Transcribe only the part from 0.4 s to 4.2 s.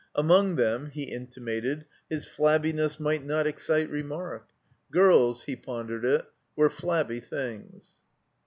them (he intimated) his iSabbiness might not excite xe